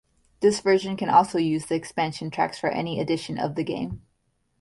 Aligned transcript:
This 0.39 0.61
version 0.61 0.97
can 0.97 1.09
also 1.11 1.37
use 1.37 1.67
the 1.67 1.75
expansion 1.75 2.31
tracks 2.31 2.57
for 2.57 2.71
any 2.71 2.99
edition 2.99 3.37
of 3.37 3.53
the 3.53 3.63
game. 3.63 4.01